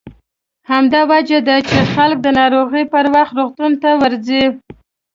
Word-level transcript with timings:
همدا 0.71 1.01
وجه 1.11 1.39
ده 1.47 1.57
چې 1.69 1.77
خلک 1.93 2.17
د 2.21 2.27
ناروغۍ 2.39 2.83
پر 2.93 3.05
وخت 3.15 3.33
روغتون 3.39 3.71
ته 3.83 3.89
ورځي. 4.01 4.43